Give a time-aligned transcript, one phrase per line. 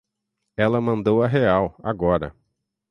[0.57, 2.35] Ela mandou a real, agora.